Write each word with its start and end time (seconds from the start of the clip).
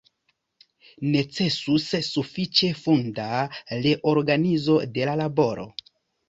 Necesus 1.15 1.85
sufiĉe 2.07 2.71
funda 2.85 3.27
reorganizo 3.85 4.79
de 4.97 5.07
la 5.13 5.15
laboro. 5.23 5.69